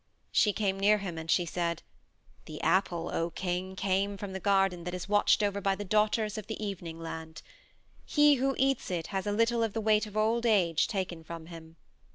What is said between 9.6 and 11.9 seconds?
of the weight of old age taken from him.